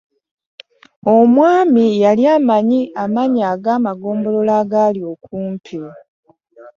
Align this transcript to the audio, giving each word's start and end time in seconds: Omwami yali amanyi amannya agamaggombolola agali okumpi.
Omwami 1.15 1.85
yali 2.03 2.23
amanyi 2.35 2.81
amannya 3.03 3.43
agamaggombolola 3.53 4.53
agali 4.61 5.01
okumpi. 5.13 5.79